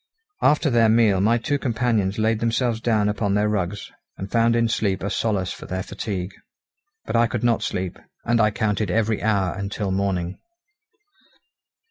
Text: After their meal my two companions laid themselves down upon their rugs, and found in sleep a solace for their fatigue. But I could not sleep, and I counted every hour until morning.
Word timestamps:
After 0.41 0.71
their 0.71 0.89
meal 0.89 1.21
my 1.21 1.37
two 1.37 1.59
companions 1.59 2.17
laid 2.17 2.39
themselves 2.39 2.81
down 2.81 3.07
upon 3.07 3.35
their 3.35 3.47
rugs, 3.47 3.91
and 4.17 4.31
found 4.31 4.55
in 4.55 4.67
sleep 4.67 5.03
a 5.03 5.11
solace 5.11 5.51
for 5.53 5.67
their 5.67 5.83
fatigue. 5.83 6.31
But 7.05 7.15
I 7.15 7.27
could 7.27 7.43
not 7.43 7.61
sleep, 7.61 7.99
and 8.25 8.41
I 8.41 8.49
counted 8.49 8.89
every 8.89 9.21
hour 9.21 9.53
until 9.53 9.91
morning. 9.91 10.39